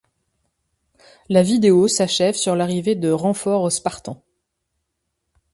[1.29, 4.19] La vidéo s'achève sur l'arrivée de renforts spartans.